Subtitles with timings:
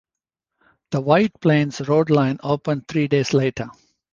[0.89, 3.69] The White Plains Road Line opened three days later.